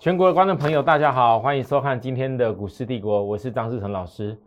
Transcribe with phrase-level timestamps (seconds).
[0.00, 4.38] 全国的观众朋友，大家好，欢迎收看今天的股市帝国，我是张志成老师。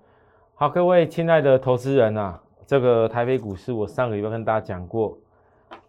[0.53, 5.17] 好，各位亲爱的投资人啊，这个台北股市，我上个礼拜跟大家讲过，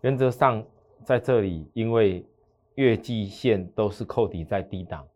[0.01, 0.61] 原则上
[1.05, 2.27] 在这里，因为
[2.75, 5.07] 月季线都是扣底在低档，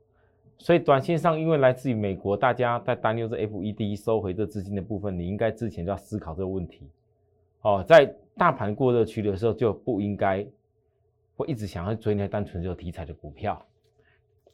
[0.58, 6.88] 所以短线上因为来自于美国，大家在担忧这 FED 收回这资金的部分，你应该之前就要思考这个问题。
[7.62, 10.47] 哦，在大盘过热区的时候，就不应该
[11.36, 13.60] 会一直想要追那单纯就题材的股票。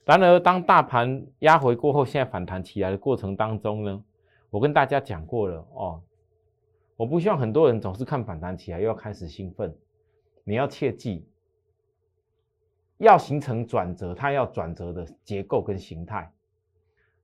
[0.04, 4.04] 然而，当大盘压回过后，现在反弹起来的过程当中呢，
[4.50, 6.02] 我跟大家讲过了哦，
[6.96, 9.72] 我不希望很多人总是看反弹起来又要开始兴奋，
[10.42, 11.24] 你要切记，
[12.98, 16.28] 要形成转折，它要转折的结构跟形态。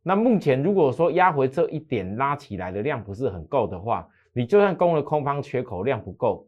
[0.05, 6.47] 那目前如果说压回这一点拉起来的量不是很够的话，你就算攻了空方缺口量不够，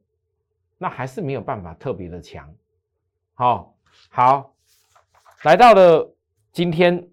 [0.78, 2.54] 那还是没有办法特别的强。
[3.34, 3.74] 好，
[4.10, 4.54] 好，
[5.42, 6.08] 来到了。
[6.52, 7.10] 今天，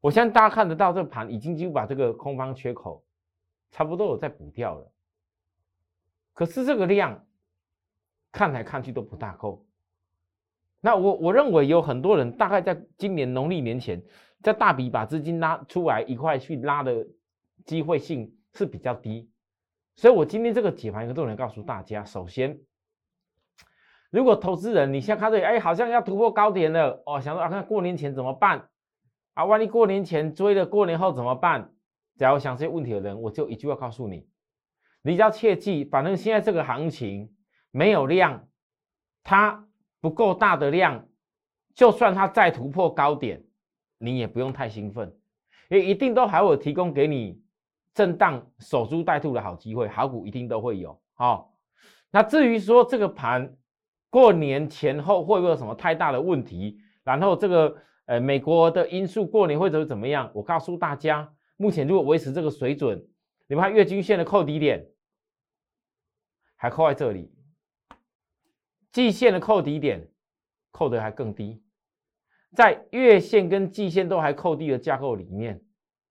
[0.00, 3.04] 我相信大家看得到，这盘已经就把这个空方缺口
[3.72, 4.92] 差不多有在补掉了。
[6.32, 7.26] 可是这个量
[8.30, 9.66] 看来看去都不大够。
[10.80, 14.00] 那我我认为有很多人大概在今年农历年前，
[14.42, 17.06] 在大笔把资金拉出来一块去拉的
[17.66, 19.28] 机会性是比较低。
[19.96, 22.58] 所以我今天这个解盘一个重点告诉大家，首先。
[24.10, 28.68] 如果投资人你现在看这里，哎，好像要突破高点了哦，想说啊，看过年前怎么办
[29.34, 29.44] 啊？
[29.44, 31.72] 万一过年前追了，过年后怎么办？
[32.16, 34.28] 假如想这些问题的人，我就一句话告诉你：，
[35.02, 37.32] 你要切记，反正现在这个行情
[37.70, 38.48] 没有量，
[39.22, 39.64] 它
[40.00, 41.06] 不够大的量，
[41.72, 43.44] 就算它再突破高点，
[43.98, 45.16] 你也不用太兴奋，
[45.68, 47.40] 因为一定都还会提供给你
[47.94, 51.00] 震荡守株待兔的好机会，好股一定都会有。
[51.14, 51.54] 好，
[52.10, 53.54] 那至于说这个盘。
[54.10, 56.78] 过年前后会不会有什么太大的问题？
[57.04, 57.76] 然后这个
[58.06, 60.30] 呃美国的因素过年会怎么怎么样？
[60.34, 63.06] 我告诉大家，目前如果维持这个水准，
[63.46, 64.84] 你们看月均线的扣底点
[66.56, 67.32] 还扣在这里，
[68.92, 70.06] 季线的扣底点
[70.72, 71.62] 扣的还更低，
[72.54, 75.62] 在月线跟季线都还扣低的架构里面，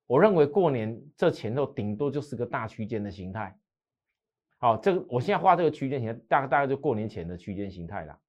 [0.08, 3.56] 我认为过年这前后顶多就是个大区间的形态。
[4.60, 8.20] 好，这个我现在画这个区间形，大概大概就过年前的区间形态了。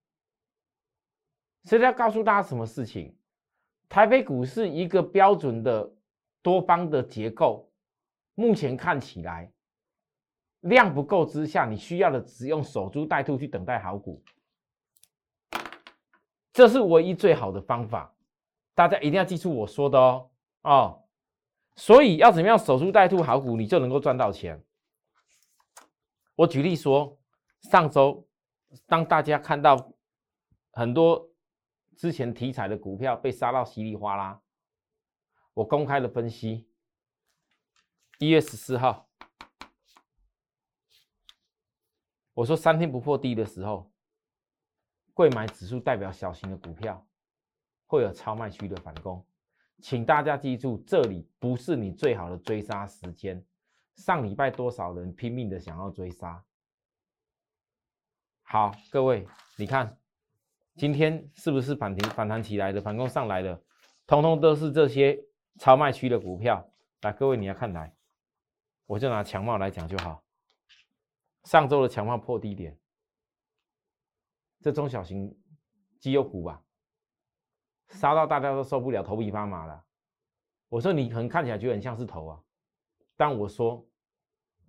[1.65, 3.15] 所以要告诉大家什么事情？
[3.89, 5.93] 台北股市一个标准的
[6.41, 7.69] 多方的结构，
[8.37, 9.53] 目前看起来
[10.61, 14.23] 量不够之下，你需要的只用守株待兔去等待好股，
[16.53, 18.15] 这是唯一最好的方法。
[18.77, 20.31] 大家一定要记住我说的哦
[20.63, 21.03] 哦。
[21.75, 24.63] 所以要怎么样守株待兔好股，你就能够赚到钱。
[26.41, 27.21] 我举例说，
[27.71, 28.27] 上周
[28.87, 29.93] 当大家看到
[30.71, 31.31] 很多
[31.99, 34.41] 之前题材的股票被杀到稀里哗啦，
[35.53, 36.67] 我公开的分析，
[38.19, 39.11] 一月十四号，
[42.33, 43.93] 我说三天不破低的时候，
[45.13, 47.07] 贵买指数代表小型的股票
[47.87, 49.23] 会有超卖区的反攻，
[49.83, 53.45] 请大家记住，这里不是你最好的追杀时间。
[54.01, 56.43] 上礼拜多少人拼命的想要追杀？
[58.41, 59.27] 好，各位，
[59.59, 59.99] 你看
[60.75, 63.63] 今天是不是反弹反弹起来的，反攻上来的，
[64.07, 65.23] 通通都是这些
[65.59, 66.67] 超卖区的股票。
[67.03, 67.95] 来，各位你要看来，
[68.87, 70.25] 我就拿强茂来讲就好。
[71.45, 72.79] 上周的强茂破低点，
[74.61, 75.39] 这中小型
[75.99, 76.63] 绩优股吧，
[77.89, 79.85] 杀到大家都受不了，头皮发麻了。
[80.71, 82.41] 我说你可能看起来觉得很像是头啊，
[83.15, 83.87] 但我说。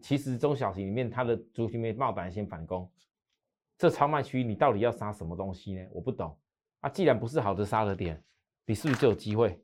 [0.01, 2.91] 其实中小型里面，它的族群面冒胆先反攻，
[3.77, 5.87] 这超卖区你到底要杀什么东西呢？
[5.91, 6.37] 我不懂
[6.81, 6.89] 啊！
[6.89, 8.21] 既然不是好的杀的点，
[8.65, 9.63] 你是不是就有机会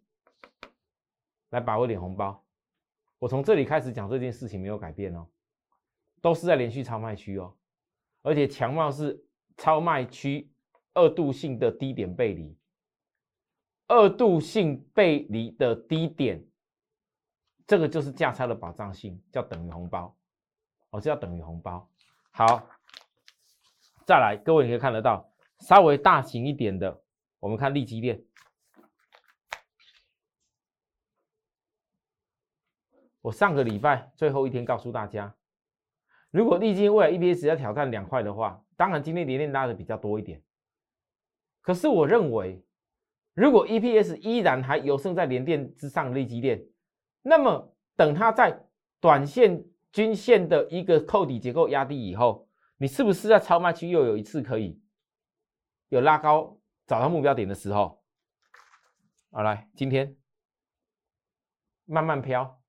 [1.49, 2.43] 来把握点红包？
[3.19, 5.27] 我从这里开始讲这件事情没有改变哦，
[6.21, 7.55] 都是在连续超卖区哦，
[8.21, 9.19] 而且强貌是
[9.57, 10.49] 超卖区
[10.93, 12.55] 二度性的低点背离，
[13.87, 16.45] 二度性背离的低点，
[17.65, 20.15] 这个就是价差的保障性，叫等于红包。
[20.91, 21.89] 哦，这要等于红包。
[22.31, 22.69] 好，
[24.05, 25.29] 再来，各位你可以看得到，
[25.59, 27.01] 稍微大型一点的，
[27.39, 28.23] 我们看利基链。
[33.21, 35.35] 我上个礼拜最后一天告诉大家，
[36.31, 40.41] 如果利基未来 EPS 要挑战两块的话，当然今天连链拉的比较多一点。
[41.61, 42.63] 可是我认为，
[43.33, 46.65] 如果 EPS 依然还有胜在连电之上利基链，
[47.21, 48.65] 那么等它在
[49.01, 49.65] 短线。
[49.97, 52.47] 均线的一个扣底结构压低以后，
[52.77, 54.79] 你是不是在超卖区又有一次可以
[55.89, 56.55] 有拉高
[56.85, 57.99] 找到目标点的时候？
[59.31, 60.15] 好来，今天
[61.85, 62.61] 慢慢飘。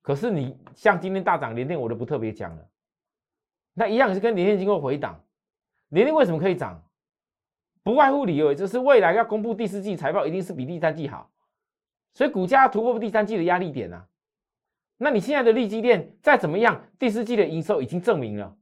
[0.00, 2.66] 可是你像今天大涨连电，我都不特别讲了。
[3.74, 5.22] 那一样是跟连电经过回档，
[5.90, 6.82] 连电为什么可以涨？
[7.82, 11.30] 不外乎理由，就是未来要公布第四季财报，一定是比第三季好，
[12.14, 14.08] 所以股价突破第三季的压力点啊。
[15.00, 18.56] 那你现在的利基电再怎么样，第四季的营收已经证明了，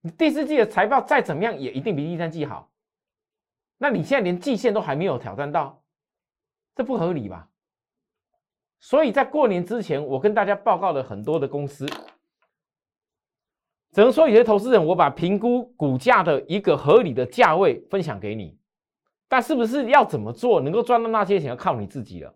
[0.00, 2.70] 你第四季的财报再怎么样，也一定比第三季好。
[3.76, 5.82] 那你现在连季线都还没有挑战到，
[6.74, 7.50] 这不合理吧？
[8.80, 11.86] 所以在过年之前，我跟大家报告了很多的公司，
[13.92, 18.58] 只能说有些投资人，我把评估股价的一个合理的价位分享给你，
[19.28, 22.34] 但是不是要怎么做能够赚到那些钱，要靠你自己了。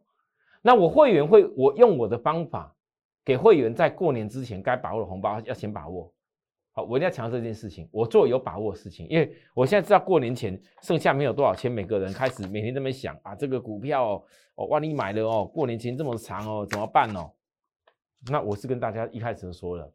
[0.67, 2.75] 那我会员会，我用我的方法
[3.25, 6.13] 给会员在过年之前该把握的红包要先把握。
[6.73, 14.21] 好，我一定要强调这件事情，我做有把握的事情，因为我现在知道过年前剩下没有多少钱，每个人开始每天这么想啊，这个股票
[14.57, 17.31] 哦，万一买了哦，过年前这么长哦，怎么办哦？
[18.29, 19.89] 那我是跟大家一开始就说了，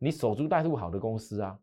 [0.00, 1.56] 你守株待兔好的公司啊，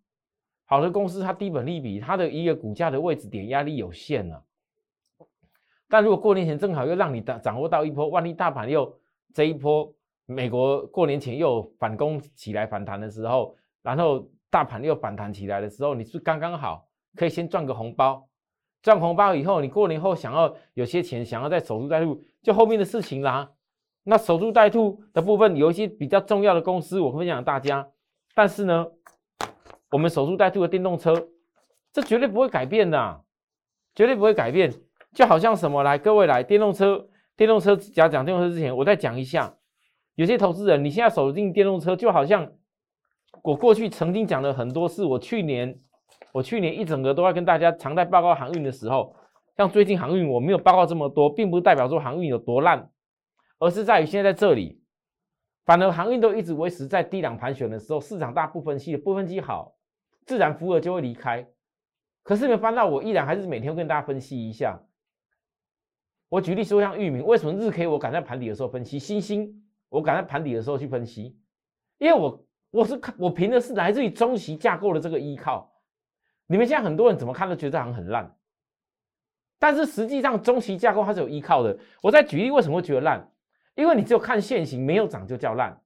[0.64, 4.42] 好的公司它低本利比，它的一个股价的位置点压力有限啊。
[5.96, 8.94] 但如果过年前正好又让你掌掌握到一波，万一大盘又
[9.34, 9.90] 这一波
[10.26, 18.28] 美国过年前又反攻起来反弹的时候，然后大盘又反弹起来的时候，你是刚刚好可以先赚个红包，
[18.84, 23.50] 赚红包以后，你过年后想要有些钱想要再守株待兔，就后面的事情啦。
[24.04, 27.88] 那守株待兔的部分有一些比较重要的公司，我分享大家。
[28.34, 28.86] 但是呢，
[29.92, 31.30] 我们守株待兔的电动车，
[31.94, 33.24] 这绝对不会改变的，
[33.96, 34.74] 绝对不会改变。
[35.16, 37.08] 就好像什么来，各位来电动车，
[37.38, 39.56] 电动车讲讲电动车之前，我再讲一下，
[40.16, 42.52] 有些投资人你现在守定电动车，就好像
[43.42, 45.80] 我过去曾经讲了很多次，我去年
[46.34, 49.16] 我去年一整个都要跟大家常态报告航运的时候，
[49.56, 52.90] 像最近航运我没有报告这么多，并不代表说航运有多烂，
[53.58, 54.82] 而是在于现在在这里，
[55.66, 59.76] 反而航运都一直维持在低档盘旋的时候，市场大部分期的部分期好，
[60.26, 61.48] 自然福尔就会离开。
[62.22, 64.78] 可是没有翻到，我依然还是每天跟大家分析一下。
[66.30, 68.98] 我举例说，像域名，为什么日 K 我敢在盘底的时候分析？
[68.98, 71.38] 星星我敢在盘底的时候去分析，
[72.00, 75.72] 因为我我是看我凭的是来自于中期架构的这个依靠。
[76.48, 78.36] 你们现在很多人怎么看都觉得这行很烂，
[79.58, 81.78] 但是实际上中期架构它是有依靠的。
[82.02, 83.32] 我在举例为什么会觉得烂？
[83.76, 85.82] 因为你只有看现行没有涨就叫烂。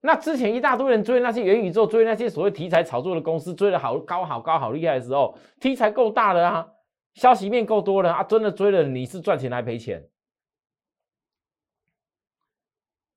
[0.00, 6.68] 那之前一大堆人追那些元宇宙，追那些所谓题材炒作的公司，追的好高好高好厉害的时候，题材够大的啊。
[7.16, 10.08] 消息面够多了啊，真的追了你是赚钱还赔钱？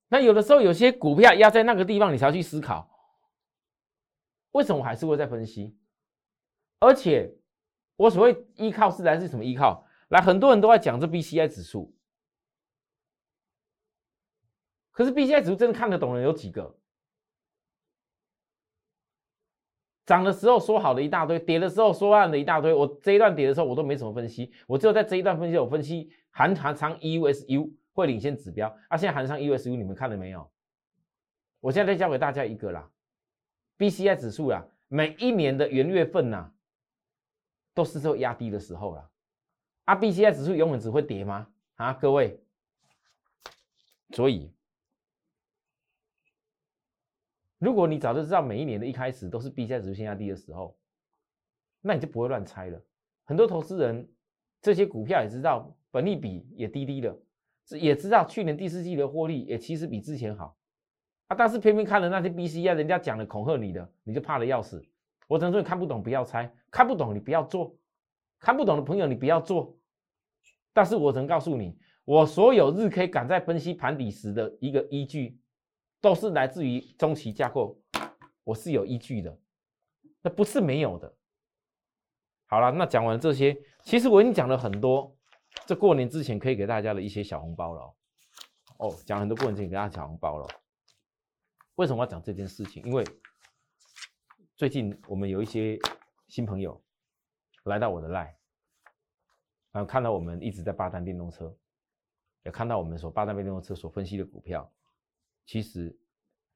[0.08, 2.90] 那有的时候有些股票压在那个地方，你才去思考，
[4.52, 5.76] 为什么我还是会在分析？
[6.80, 7.36] 而且
[7.96, 9.86] 我所谓依靠是来自什么依靠？
[10.08, 11.94] 来，很多人都在讲这 B C I 指数，
[14.90, 16.79] 可是 B C I 指数真的看得懂的有几个？
[20.10, 22.74] 涨的时候说好的一大堆，跌的时候说烂的一大堆。
[22.74, 28.66] 我这一段跌的时候，我都没什么分析，我只有在这一段分析，我分析韩韩仓 EUSU 会领先指标。
[28.88, 30.50] 啊，现在韩仓 EUSU 你们看了没有？
[31.60, 32.90] 我现在再教给大家一个啦
[33.78, 36.50] ，BCI 指数啦，每一年的元月份呐，
[37.72, 39.08] 都是候压低的时候了。
[39.84, 41.46] 啊，BCI 指数永远只会跌吗？
[41.76, 42.42] 啊，各位，
[44.10, 44.50] 所以。
[47.60, 50.78] 如果你早就知道每一年的一开始都是 B 加指数先压低的时候，
[51.82, 52.82] 那你就不会乱猜了。
[53.24, 54.10] 很多投资人
[54.62, 57.14] 这些股票也知道，本利比也低低的，
[57.78, 60.56] 也知道去年第四季的获利也其实比之前好
[61.26, 64.82] 啊，但是偏偏看了那些 B C 啊，人家讲的恐吓你的，你就怕的要死。
[65.28, 67.76] 我只能说你看不懂不要猜，看不懂你不要做，
[68.38, 69.76] 看不懂的朋友你不要做。
[70.72, 71.76] 但是我只能告诉你，
[72.06, 75.38] 我所有日 K 赶在分析盘底时的一个依据。
[76.00, 77.78] 都是来自于中期架构，
[78.44, 79.38] 我是有依据的，
[80.22, 81.14] 那不是没有的。
[82.46, 85.14] 好了，那讲完这些，其实我已经讲了很多，
[85.66, 87.94] 这过年之前可以给大家的一些小红包了。
[88.78, 90.48] 哦，讲很多过年之前给大家小红包了。
[91.74, 92.82] 为什么要讲这件事情？
[92.84, 93.04] 因为
[94.56, 95.78] 最近我们有一些
[96.28, 96.82] 新朋友
[97.64, 98.34] 来到我的 line，
[99.70, 101.54] 然后看到我们一直在霸占电动车，
[102.44, 104.72] 也看到我们所霸占电动车所分析的股票。
[105.46, 105.98] 其实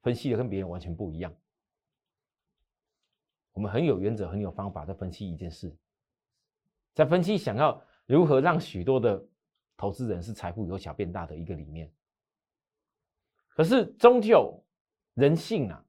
[0.01, 1.33] 分析的跟别人完全不一样。
[3.53, 5.73] 我们很有原则、很有方法在分析一件事，
[6.93, 9.25] 在分析想要如何让许多的
[9.77, 11.89] 投资人是财富由小变大的一个理念。
[13.47, 14.61] 可是终究
[15.13, 15.85] 人性啊，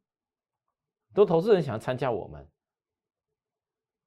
[1.12, 2.48] 都投资人想要参加我们，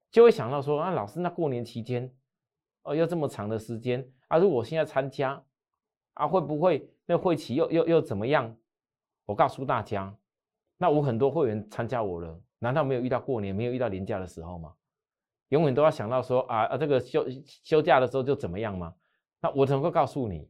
[0.09, 2.15] 就会想到说啊，老师，那过年期间，
[2.83, 4.37] 哦，要这么长的时间啊？
[4.37, 5.43] 如果我现在参加
[6.13, 8.57] 啊，会不会那会期又又又怎么样？
[9.29, 10.11] 我告诉大家，
[10.75, 14.73] 那我很多会员参加我了，难道没有遇到过年、没有遇到年假的时候吗？
[15.49, 18.91] 永远都要想到说啊啊，这个休休假的时候就怎么样吗？
[19.39, 20.49] 那我能够告诉你，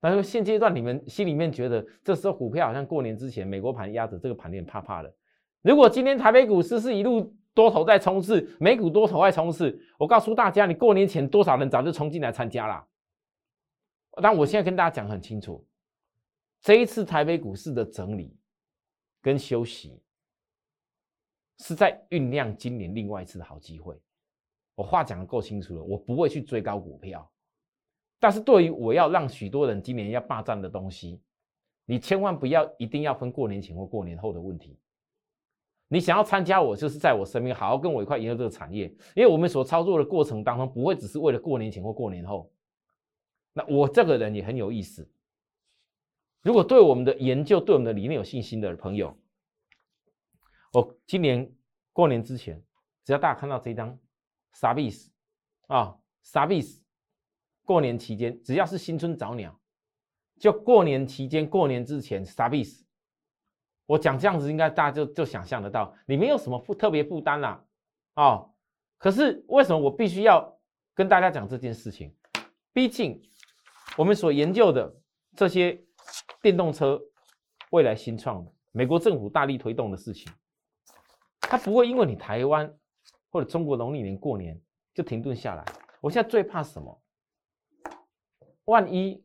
[0.00, 5.14] 但是现阶段你们心里面觉得这时候股票好像过年之前美国盘压着，这个盘有点怕怕的。
[5.60, 12.86] 如果今天台北股市是一路多头在冲刺，美股多头在冲刺，我告诉大家，你过年前多少人早就冲进来参加了。
[14.22, 15.62] 但我现在跟大家讲很清楚。
[16.64, 18.34] 这一次台北股市的整理
[19.20, 20.00] 跟休息，
[21.58, 23.94] 是在酝酿今年另外一次的好机会。
[24.74, 27.30] 我话讲的够清楚了，我不会去追高股票，
[28.18, 31.20] 但是对于我要让许多人今年要霸占的东西，
[31.84, 34.78] 你千万不要一定要分过年前或过年后的问题。
[35.88, 42.50] 你想要参加我，就是在我身边好好跟我一块研究这个产业，因为我们所操作的过程当中，不会只是为了过年前或过年后。
[43.52, 45.06] 那我这个人也很有意思。
[46.44, 49.18] 如果对我们的研究、对我们的理念有信心的朋友，
[50.74, 51.50] 我今年
[51.90, 52.62] 过年之前，
[53.02, 53.98] 只要大家看到这张
[54.52, 55.10] s a b i s
[55.68, 56.82] 啊 s a b i s
[57.64, 59.58] 过年期间只要是新春早鸟，
[60.38, 62.84] 就过年期间、过年之前 s a b i s
[63.86, 67.64] 我讲这样子，应该大家就就想象得到，你没有什么负特别负担啦，
[68.16, 68.50] 哦。
[68.98, 70.60] 可是为什么我必须要
[70.92, 72.14] 跟大家讲这件事情？
[72.74, 73.22] 毕竟
[73.96, 74.94] 我们所研究的
[75.34, 75.82] 这些。
[76.42, 77.00] 电动车
[77.70, 80.32] 未来新创的，美国政府大力推动的事情，
[81.40, 82.72] 它不会因为你台湾
[83.30, 84.60] 或者中国农历年过年
[84.92, 85.64] 就停顿下来。
[86.00, 87.02] 我现在最怕什么？
[88.66, 89.24] 万一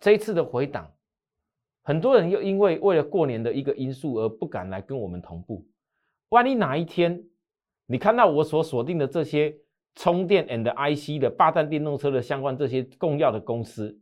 [0.00, 0.92] 这一次的回档，
[1.82, 5.66] 很多人又因为为了过年的一个因素而不敢来跟我们同步。
[6.28, 7.24] 万一哪一天
[7.86, 9.56] 你看到我所锁定的这些
[9.94, 13.98] 充电 and IC 的霸占电动车的相关这些重要的公司。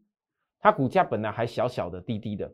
[0.66, 2.52] 它股价本来还小小的、低低的，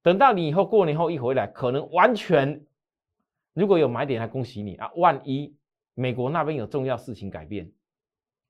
[0.00, 2.64] 等到你以后过年后一回来，可能完全
[3.52, 4.92] 如果有买点，还恭喜你啊！
[4.94, 5.58] 万一
[5.94, 7.68] 美国那边有重要事情改变，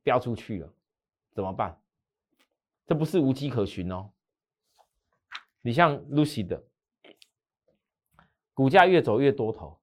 [0.02, 0.70] 飙出去了，
[1.32, 1.80] 怎么办？
[2.86, 4.10] 这不是无迹可寻哦。
[5.62, 6.62] 你像 Lucy 的
[8.52, 9.80] 股价越走越多头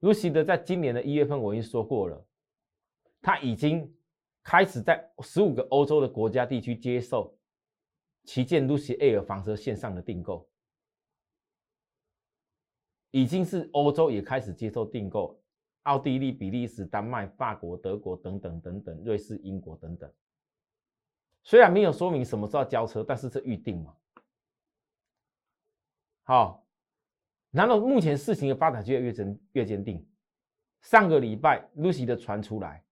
[0.00, 2.26] ，Lucy 的在今年的一月份我已经说过了，
[3.20, 3.94] 它已经。
[4.42, 7.38] 开始在十五个欧洲的国家地区接受
[8.24, 10.48] 旗舰 Lucy Air 房车线上的订购，
[13.12, 15.40] 已经是欧洲也开始接受订购，
[15.84, 20.12] 奥地利、比利时、丹麦、法国、德国等等等等，瑞士、英国等等。
[21.44, 23.96] 虽然没有说明什么时候交车，但是这预定嘛。
[26.24, 26.66] 好，
[27.50, 30.04] 然后目前事情的发展就越越坚越坚定。
[30.80, 32.84] 上个礼拜 Lucy 的传出来。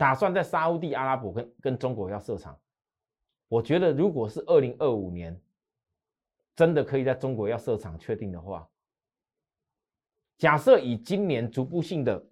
[0.00, 2.58] 打算在沙地阿拉伯跟跟中国要设厂，
[3.48, 5.38] 我觉得如果是二零二五年，
[6.56, 8.66] 真的可以在中国要设厂确定的话，
[10.38, 12.24] 假设以今年逐步性的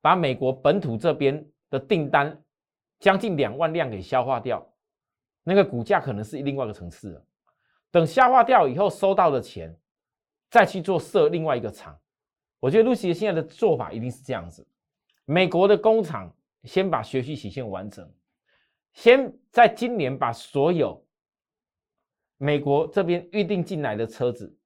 [0.00, 2.40] 把美国本土这边的订单
[3.00, 4.64] 将近两万辆给消化掉，
[5.42, 7.26] 那个股价可能是另外一个层次了。
[7.90, 9.76] 等消化掉以后收到的钱，
[10.50, 11.98] 再去做设另外一个厂，
[12.60, 14.64] 我觉得露西现在的做法一定是这样子。
[15.26, 18.08] 美国的工厂先把学习曲线完成，
[18.92, 21.04] 先在今年把所有
[22.38, 24.56] 美国这边预定进来的车子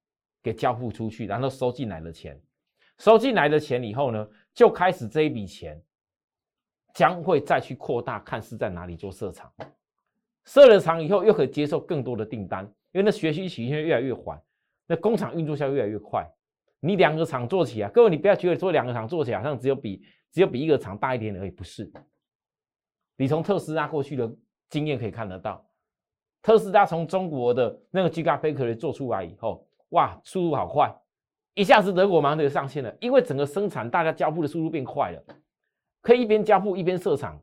[0.41, 2.39] 给交付出去，然后收进来的钱，
[2.99, 5.81] 收进来的钱以后呢，就开始这一笔钱
[6.93, 9.51] 将会再去扩大，看是在哪里做设厂，
[10.45, 14.39] 设了厂以后又可以接受更多的订单，因为那学习曲线越来越缓，
[14.85, 16.23] 那工厂运作效率越来越快。
[16.79, 20.05] 你两个厂做起来，各位你不要觉得做两个厂做起来好像只有比。
[20.31, 21.91] 只有比一个厂大一点而已，不是。
[23.17, 24.33] 你从特斯拉过去的
[24.69, 25.63] 经验可以看得到，
[26.41, 30.91] 特斯拉从中国的那个 Gigafactory 做出来以后，哇，速度好快，
[31.53, 35.23] 一下子德国马上就上线了，因为整个生产大家交付的速度变快了，
[36.01, 37.39] 可以一边交付一边设厂，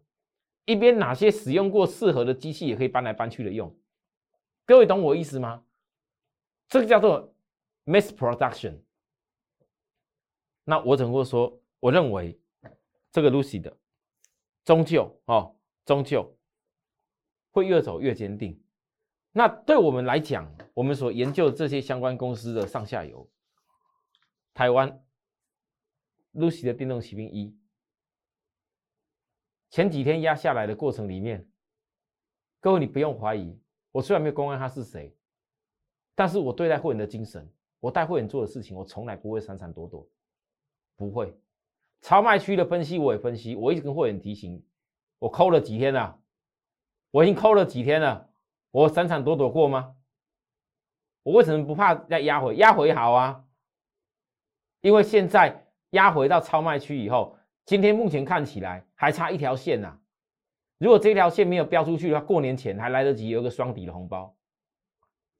[0.65, 3.73] 一边哪些使用过适合的机器也可以搬来搬去的用。
[4.67, 5.63] 各位懂我意思吗？
[6.69, 7.33] 这个叫做
[7.85, 8.79] mass production。
[10.65, 11.61] 那我怎么说？
[11.79, 12.37] 我认为。
[13.19, 13.77] 这个 Lucy 的，
[14.65, 16.39] 终究哦，终究
[17.51, 18.63] 会越走越坚定。
[19.33, 23.29] 那对我们来讲，我们所研究这些相关公司的上下游，
[24.55, 25.05] 台湾
[26.33, 27.59] Lucy 的电动骑兵一，
[29.69, 31.51] 前几天压下来的过程里面，
[32.61, 33.61] 各位你不用怀疑，
[33.91, 35.13] 我虽然没有公开他是谁，
[36.15, 40.09] 但是我对待会员的精神，我带会员做的事情，我从来不会闪闪躲躲，
[40.95, 41.37] 不会。
[42.01, 44.65] 超卖区的分析我也分析，我一直跟会员提醒，
[45.19, 46.21] 我抠了几天了，
[47.11, 48.31] 我已经抠了几天了，
[48.71, 49.97] 我闪闪躲躲过吗？
[51.25, 52.57] 我为什么不怕再压回？
[52.57, 53.45] 压回好啊，
[54.81, 57.37] 因为现在压回到超卖区以后，
[57.67, 59.99] 今天目前看起来还差一条线呐。
[60.79, 64.35] 如果这条线没有标出去的话，过年前还来得及有个双底的红包。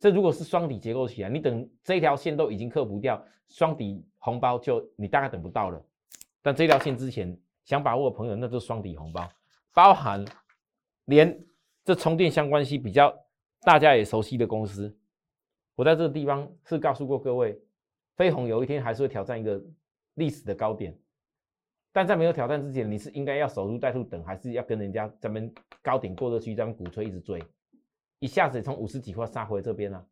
[0.01, 5.83] 这如果是双底结构起来，你等这条线都已经克服掉，双底红包就你大概等不到了。
[6.43, 9.29] 但这条线之前想把握的朋友，那就是双底红包，
[9.75, 10.25] 包含
[11.05, 11.45] 连
[11.85, 13.15] 这充电相关系比较
[13.63, 14.97] 大家也熟悉的公司。
[15.75, 17.61] 我在这个地方是告诉过各位，
[18.17, 19.63] 飞鸿有一天还是会挑战一个
[20.15, 20.97] 历史的高点，
[21.93, 25.53] 但在没有挑战之前，你是应该要守株待兔等，还是要跟人家咱们
[25.83, 27.43] 高点过得去，咱们鼓吹一直追，
[28.19, 30.05] 一下子从五十几块杀回这边了，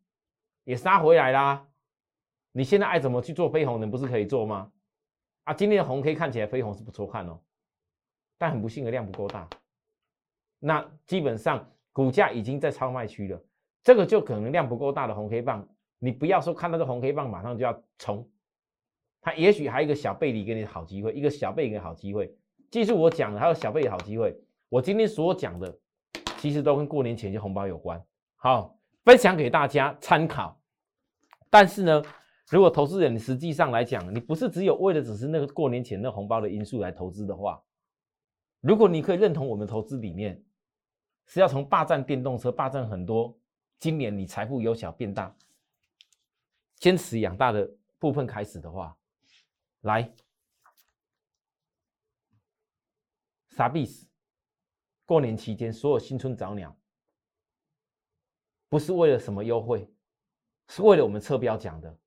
[0.63, 1.67] 也杀回来啦。
[2.53, 4.71] 你现在爱怎么去做飞鸿，你不是可以做吗？
[5.47, 7.39] 啊，今天的红 K 看起来飞红是不错看哦，
[8.37, 9.47] 但很不幸的量不够大，
[10.59, 13.41] 那基本上股价已经在超卖区了。
[13.81, 15.65] 这个就可能量不够大的红 K 棒，
[15.99, 18.29] 你不要说看到这红 K 棒马上就要冲，
[19.21, 22.35] 它也许还有一个小背离给你好机会，一个小背离好机会。
[22.69, 24.37] 记住我讲的，还有小背离好机会。
[24.67, 25.73] 我今天所讲的，
[26.39, 28.03] 其实都跟过年前些红包有关，
[28.35, 30.59] 好分享给大家参考。
[31.49, 32.03] 但是呢，
[32.49, 37.61] 如果投资人实际上来讲，你不是只有为了只是那个过年前那红包的因素来投资的话，
[38.61, 40.41] 如果你可以认同我们投资理念，
[41.25, 43.37] 是要从霸占电动车，霸占很多。
[43.79, 45.35] 今年你财富由小变大，
[46.77, 48.97] 坚持养大的部分开始的话，
[49.81, 50.11] 来，
[53.49, 53.85] 傻逼？
[55.05, 56.75] 过年期间所有新春早鸟，
[58.69, 59.87] 不是为了什么优惠，
[60.69, 61.97] 是为了我们测标讲的，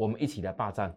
[0.00, 0.96] 我们一起来霸占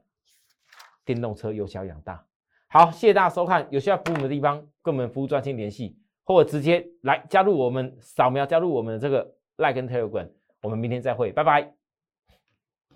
[1.03, 2.23] 电动车由小养大。
[2.69, 9.35] 好，谢谢大家收看，有需要服务的地方跟我们服务专线联系，或者直接来加入我们，扫描加入我们的这个。
[9.57, 10.27] 赖跟 Telegram，
[10.63, 11.71] 我们明天再会，拜拜。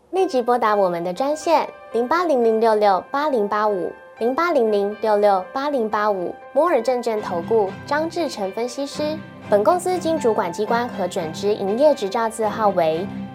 [0.09, 9.15] 立即拨打我们的专线零八零零六六八零八五零八零零六六八零八五摩尔证券投顾张志成分析师。
[9.51, 13.05] 本公司经主管机关核准之营业执照字号为